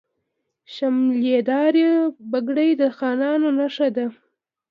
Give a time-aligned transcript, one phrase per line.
[0.73, 1.89] شملې دارې
[2.31, 4.05] پګړۍ د خانانو نښه ده.